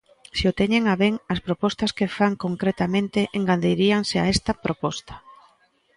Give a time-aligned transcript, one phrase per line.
[0.37, 5.13] Se o teñen a ben, as propostas que fan, concretamente, engadiríanse a esta proposta.